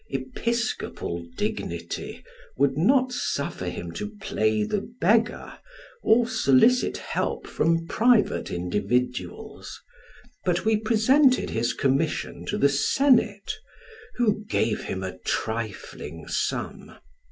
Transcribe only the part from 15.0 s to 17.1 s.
a trifling sum.